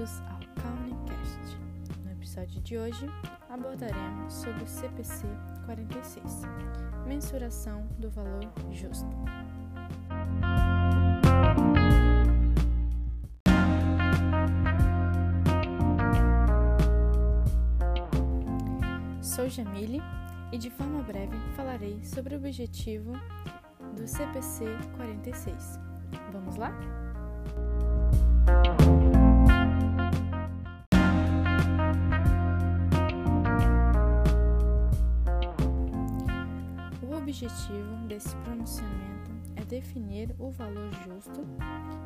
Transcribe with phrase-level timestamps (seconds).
[0.00, 1.58] bem-vindos ao Calmcast.
[2.04, 3.06] No episódio de hoje
[3.50, 5.26] abordaremos sobre o CPC
[5.66, 6.42] 46,
[7.06, 8.40] mensuração do valor
[8.70, 9.06] justo.
[19.20, 20.00] Sou Jamile
[20.50, 23.12] e de forma breve falarei sobre o objetivo
[23.94, 24.64] do CPC
[24.96, 25.78] 46.
[26.32, 26.72] Vamos lá?
[37.40, 41.40] Objetivo desse pronunciamento é definir o valor justo,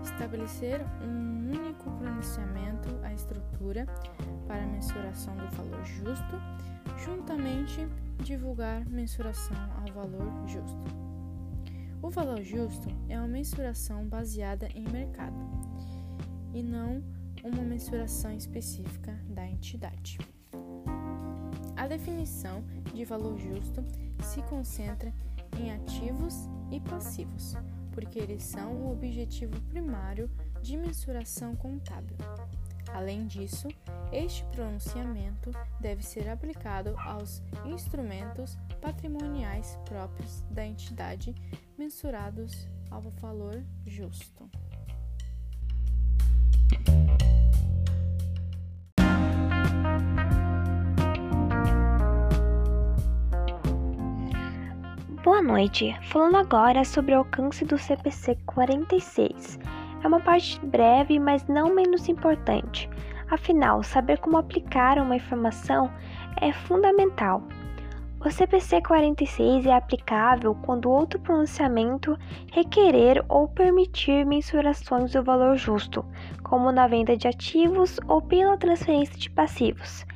[0.04, 3.84] estabelecer um único pronunciamento, a estrutura
[4.46, 6.36] para mensuração do valor justo,
[7.04, 7.84] juntamente
[8.22, 10.84] divulgar mensuração ao valor justo.
[12.00, 15.34] O valor justo é uma mensuração baseada em mercado
[16.52, 17.02] e não
[17.42, 20.16] uma mensuração específica da entidade.
[21.84, 23.84] A definição de valor justo
[24.22, 25.12] se concentra
[25.60, 27.52] em ativos e passivos,
[27.92, 30.30] porque eles são o objetivo primário
[30.62, 32.16] de mensuração contábil.
[32.90, 33.68] Além disso,
[34.10, 41.34] este pronunciamento deve ser aplicado aos instrumentos patrimoniais próprios da entidade
[41.76, 44.48] mensurados ao valor justo.
[55.24, 55.98] Boa noite.
[56.02, 59.58] Falando agora sobre o alcance do CPC 46.
[60.02, 62.90] É uma parte breve, mas não menos importante.
[63.30, 65.90] Afinal, saber como aplicar uma informação
[66.42, 67.42] é fundamental.
[68.24, 72.18] O CPC 46 é aplicável quando outro pronunciamento
[72.50, 76.02] requerer ou permitir mensurações do valor justo,
[76.42, 80.06] como na venda de ativos ou pela transferência de passivos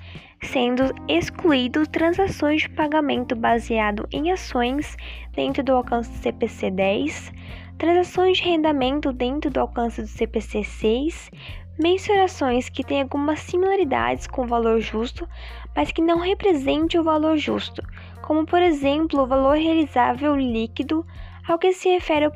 [0.42, 4.96] sendo excluído transações de pagamento baseado em ações
[5.32, 7.32] dentro do alcance do CPC 10,
[7.76, 11.30] transações de rendimento dentro do alcance do CPC 6,
[11.78, 15.28] mensurações que têm algumas similaridades com o valor justo,
[15.74, 17.82] mas que não representem o valor justo,
[18.22, 21.06] como por exemplo o valor realizável líquido
[21.46, 22.32] ao que se refere ao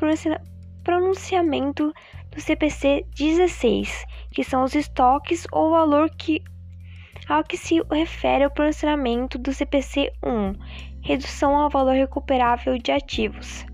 [0.85, 1.93] pronunciamento
[2.31, 6.43] do CPC 16, que são os estoques ou valor que
[7.29, 10.55] ao que se refere ao pronunciamento do CPC 1,
[11.03, 13.65] redução ao valor recuperável de ativos.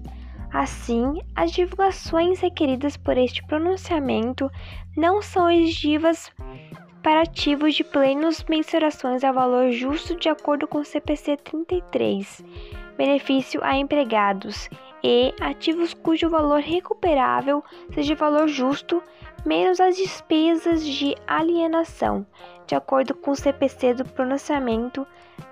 [0.53, 4.51] Assim, as divulgações requeridas por este pronunciamento
[4.97, 6.31] não são exigidas
[7.03, 12.45] para ativos de plenos mensurações a valor justo de acordo com o CPC 33,
[12.97, 14.69] benefício a empregados,
[15.03, 17.63] e ativos cujo valor recuperável
[17.95, 19.03] seja valor justo
[19.47, 22.27] menos as despesas de alienação,
[22.67, 25.07] de acordo com o CPC do pronunciamento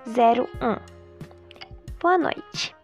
[0.05, 0.77] 01.
[1.99, 2.76] Boa noite.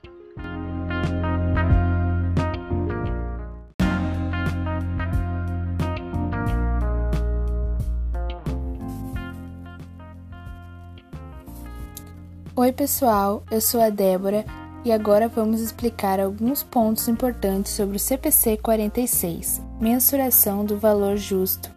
[12.56, 14.46] Oi, pessoal, eu sou a Débora
[14.86, 21.72] e agora vamos explicar alguns pontos importantes sobre o CPC 46, mensuração do valor justo.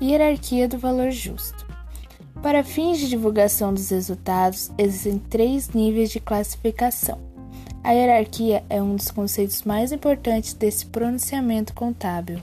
[0.00, 1.66] Hierarquia do valor justo.
[2.42, 7.20] Para fins de divulgação dos resultados, existem três níveis de classificação.
[7.84, 12.42] A hierarquia é um dos conceitos mais importantes desse pronunciamento contábil.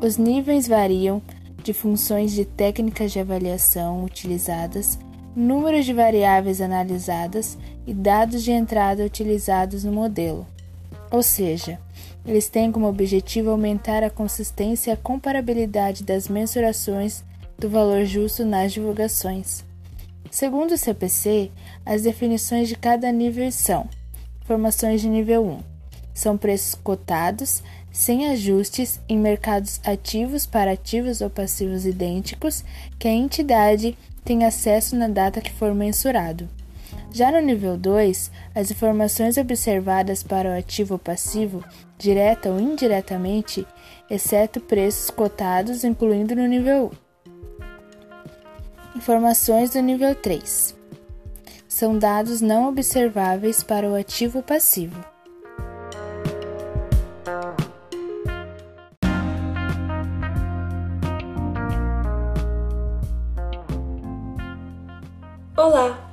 [0.00, 1.20] Os níveis variam
[1.62, 4.98] de funções de técnicas de avaliação utilizadas
[5.34, 10.46] número de variáveis analisadas e dados de entrada utilizados no modelo.
[11.10, 11.78] Ou seja,
[12.24, 17.24] eles têm como objetivo aumentar a consistência e a comparabilidade das mensurações
[17.58, 19.64] do valor justo nas divulgações.
[20.30, 21.50] Segundo o CPC,
[21.84, 23.88] as definições de cada nível são:
[24.42, 25.72] informações de nível 1
[26.14, 32.64] são preços cotados sem ajustes em mercados ativos para ativos ou passivos idênticos
[32.98, 36.48] que a entidade tem acesso na data que for mensurado.
[37.12, 41.62] Já no nível 2, as informações observadas para o ativo ou passivo,
[41.98, 43.66] direta ou indiretamente,
[44.08, 46.90] exceto preços cotados, incluindo no nível
[48.94, 48.98] 1.
[48.98, 50.74] Informações do nível 3
[51.68, 55.11] são dados não observáveis para o ativo ou passivo.
[65.74, 66.12] Olá,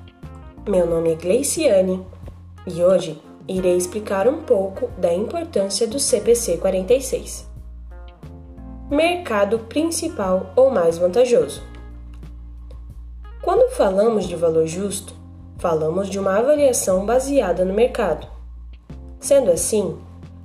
[0.65, 2.07] meu nome é Gleiciane
[2.65, 7.45] e hoje irei explicar um pouco da importância do CPC 46.
[8.89, 11.61] mercado principal ou mais vantajoso.
[13.41, 15.13] Quando falamos de valor justo,
[15.57, 18.27] falamos de uma avaliação baseada no mercado.
[19.19, 19.99] Sendo assim,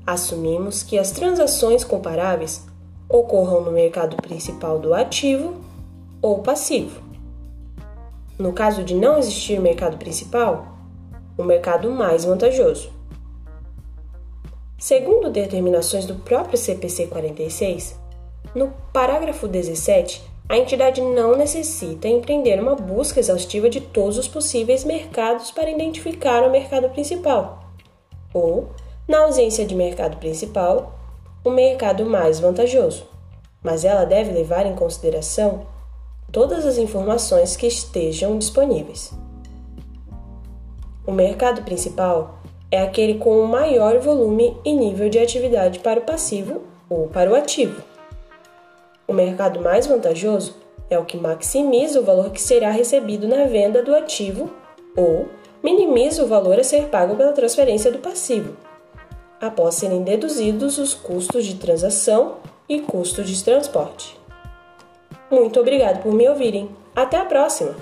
[0.05, 2.67] assumimos que as transações comparáveis
[3.09, 5.55] ocorram no mercado principal do ativo
[6.21, 7.14] ou passivo.
[8.39, 10.67] No caso de não existir mercado principal,
[11.39, 12.91] o mercado mais vantajoso.
[14.77, 17.99] Segundo determinações do próprio CPC 46,
[18.55, 24.85] no parágrafo 17, a entidade não necessita empreender uma busca exaustiva de todos os possíveis
[24.85, 27.65] mercados para identificar o mercado principal,
[28.33, 28.69] ou,
[29.09, 30.99] na ausência de mercado principal,
[31.45, 33.07] o mercado mais vantajoso,
[33.63, 35.67] mas ela deve levar em consideração
[36.35, 39.13] todas as informações que estejam disponíveis.
[41.07, 42.41] O mercado principal
[42.73, 47.31] é aquele com o maior volume e nível de atividade para o passivo ou para
[47.31, 47.81] o ativo.
[49.07, 50.57] O mercado mais vantajoso
[50.91, 54.51] é o que maximiza o valor que será recebido na venda do ativo
[54.97, 55.29] ou
[55.63, 58.57] minimiza o valor a ser pago pela transferência do passivo,
[59.41, 62.39] após serem deduzidos os custos de transação
[62.69, 64.24] e custos de transporte.
[65.31, 66.69] Muito obrigado por me ouvirem.
[66.95, 67.75] Até a próxima!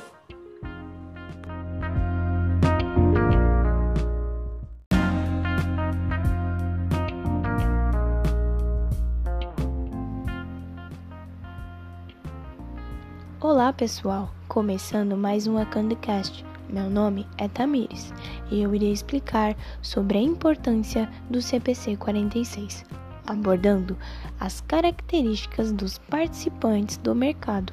[13.41, 16.45] Olá pessoal, começando mais um Acandecast.
[16.69, 18.15] Meu nome é Tamires
[18.51, 22.85] e eu irei explicar sobre a importância do CPC 46,
[23.27, 23.97] abordando
[24.39, 27.73] as características dos participantes do mercado.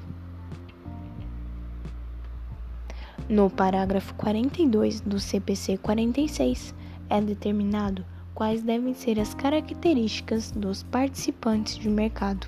[3.28, 6.74] No parágrafo 42 do CPC 46
[7.10, 8.04] é determinado
[8.34, 12.48] quais devem ser as características dos participantes de mercado.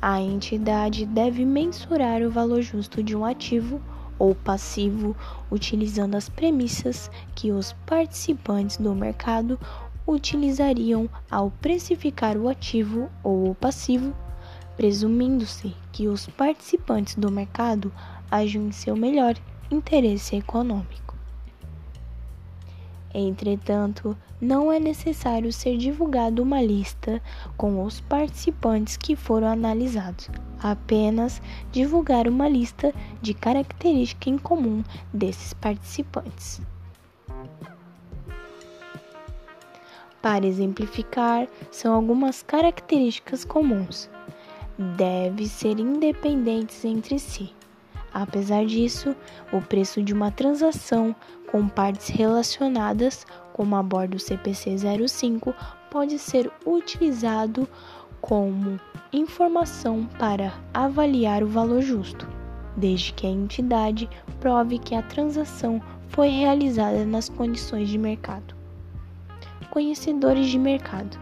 [0.00, 3.80] A entidade deve mensurar o valor justo de um ativo
[4.18, 5.16] ou passivo
[5.50, 9.58] utilizando as premissas que os participantes do mercado
[10.12, 14.14] utilizariam ao precificar o ativo ou o passivo,
[14.76, 17.92] presumindo-se que os participantes do mercado
[18.30, 19.36] agem em seu melhor
[19.70, 21.02] interesse econômico.
[23.14, 27.22] Entretanto, não é necessário ser divulgada uma lista
[27.56, 30.30] com os participantes que foram analisados,
[30.60, 34.82] apenas divulgar uma lista de características em comum
[35.12, 36.60] desses participantes.
[40.22, 44.08] Para exemplificar, são algumas características comuns.
[44.96, 47.52] Deve ser independentes entre si.
[48.14, 49.16] Apesar disso,
[49.52, 51.14] o preço de uma transação
[51.50, 54.76] com partes relacionadas, como a bordo CPC
[55.08, 55.52] 05,
[55.90, 57.68] pode ser utilizado
[58.20, 58.78] como
[59.12, 62.28] informação para avaliar o valor justo,
[62.76, 64.08] desde que a entidade
[64.38, 68.61] prove que a transação foi realizada nas condições de mercado.
[69.72, 71.18] Conhecedores de mercado.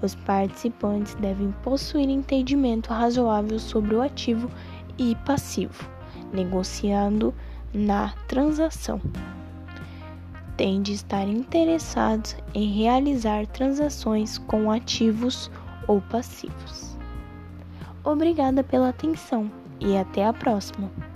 [0.00, 4.50] Os participantes devem possuir entendimento razoável sobre o ativo
[4.96, 5.92] e passivo
[6.32, 7.34] negociando
[7.74, 8.98] na transação.
[10.56, 15.50] Tem de estar interessados em realizar transações com ativos
[15.86, 16.96] ou passivos.
[18.02, 21.11] Obrigada pela atenção e até a próxima!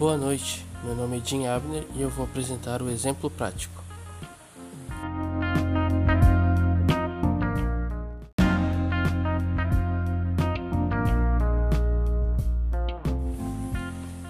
[0.00, 3.84] Boa noite, meu nome é Jim Abner e eu vou apresentar o exemplo prático.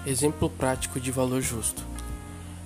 [0.05, 1.81] Exemplo prático de valor justo.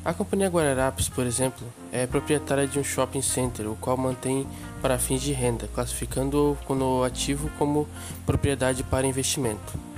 [0.04, 4.48] A companhia Guararapes, por exemplo, é proprietária de um shopping center, o qual mantém
[4.82, 7.88] para fins de renda, classificando-o no ativo como
[8.26, 9.95] propriedade para investimento.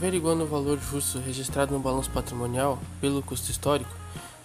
[0.00, 3.94] Averiguando o valor justo registrado no balanço patrimonial pelo custo histórico,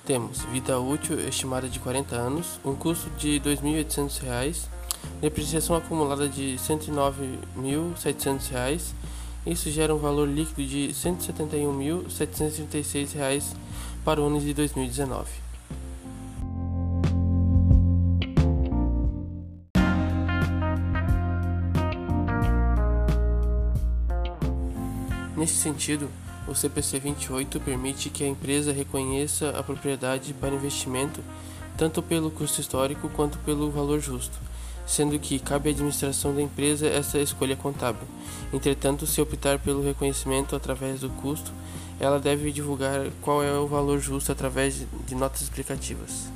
[0.05, 4.67] temos vida útil estimada de 40 anos, um custo de R$ 2.800,
[5.21, 8.81] depreciação acumulada de R$ 109.700.
[9.45, 13.55] Isso gera um valor líquido de R$ 171.736
[14.03, 15.44] para o ano de 2019.
[25.35, 26.09] Nesse sentido,
[26.47, 31.21] o CPC 28 permite que a empresa reconheça a propriedade para investimento
[31.75, 34.37] tanto pelo custo histórico quanto pelo valor justo,
[34.85, 38.07] sendo que cabe à administração da empresa essa escolha contábil.
[38.53, 41.51] Entretanto, se optar pelo reconhecimento através do custo,
[41.99, 46.29] ela deve divulgar qual é o valor justo através de notas explicativas.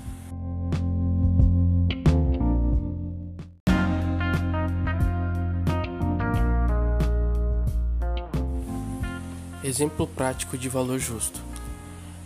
[9.70, 11.40] Exemplo prático de valor justo.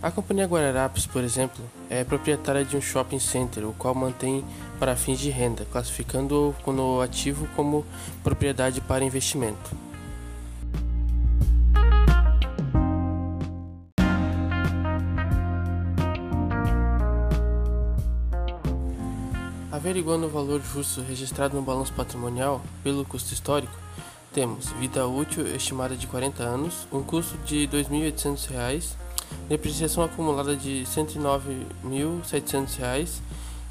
[0.02, 4.46] A companhia Guararapes, por exemplo, é proprietária de um shopping center, o qual mantém
[4.80, 7.86] para fins de renda, classificando o ativo como
[8.24, 9.76] propriedade para investimento.
[19.70, 23.84] Averiguando o valor justo registrado no balanço patrimonial pelo custo histórico,
[24.34, 29.04] temos vida útil estimada de 40 anos, um custo de R$ 2.800
[29.48, 33.22] depreciação acumulada de R$ 109.700.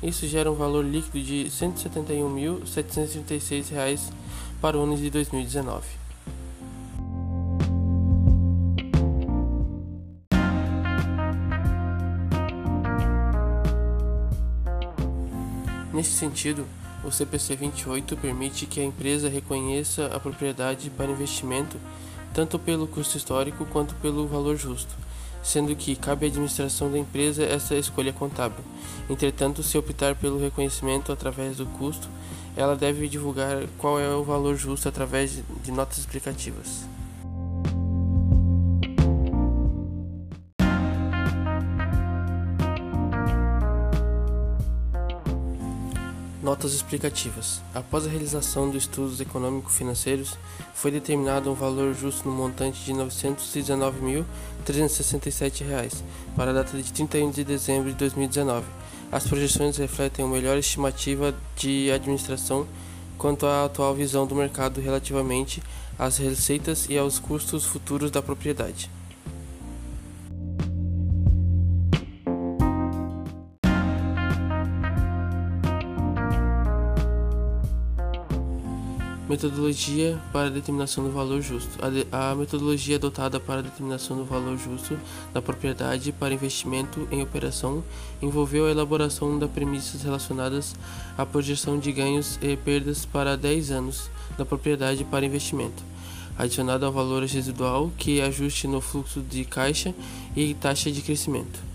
[0.02, 4.10] Isso gera um valor líquido de R$ 171.736
[4.60, 5.86] para o ano de 2019.
[15.92, 16.66] Nesse sentido,
[17.04, 21.76] o CPC 28 permite que a empresa reconheça a propriedade para investimento
[22.32, 24.94] tanto pelo custo histórico quanto pelo valor justo
[25.42, 28.64] sendo que cabe à administração da empresa essa escolha contábil.
[29.10, 32.08] Entretanto, se optar pelo reconhecimento através do custo,
[32.56, 36.84] ela deve divulgar qual é o valor justo através de notas explicativas.
[46.62, 47.60] Notas explicativas.
[47.74, 50.38] Após a realização dos estudos econômico-financeiros,
[50.72, 52.98] foi determinado um valor justo no montante de R$
[54.64, 56.04] 919.367
[56.36, 58.64] para a data de 31 de dezembro de 2019.
[59.10, 62.64] As projeções refletem uma melhor estimativa de administração
[63.18, 65.60] quanto à atual visão do mercado relativamente
[65.98, 68.88] às receitas e aos custos futuros da propriedade.
[79.32, 81.78] Metodologia para a determinação do valor justo.
[82.12, 84.98] A, a, metodologia adotada para a determinação do valor justo
[85.32, 87.82] da propriedade para investimento em operação
[88.20, 90.76] envolveu a elaboração de premissas relacionadas
[91.16, 95.82] à projeção de ganhos e perdas para 10 anos da propriedade para investimento,
[96.36, 99.94] adicionado ao valor residual que ajuste no fluxo de caixa
[100.36, 101.71] e taxa de crescimento.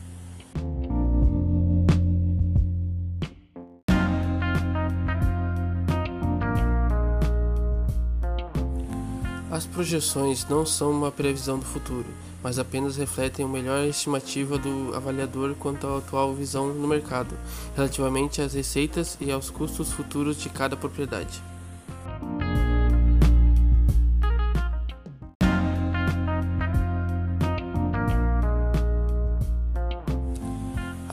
[9.58, 12.06] As projeções não são uma previsão do futuro,
[12.44, 17.36] mas apenas refletem uma melhor estimativa do avaliador quanto à atual visão no mercado,
[17.76, 21.42] relativamente às receitas e aos custos futuros de cada propriedade.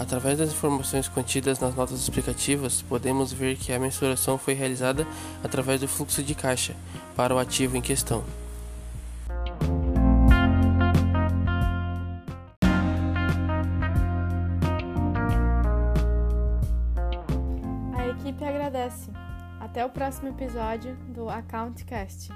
[0.05, 5.07] Através das informações contidas nas notas explicativas, podemos ver que a mensuração foi realizada
[5.43, 6.77] através do fluxo de caixa
[7.17, 8.23] para o ativo em questão.
[17.97, 19.11] A equipe agradece.
[19.59, 22.31] Até o próximo episódio do Accountcast.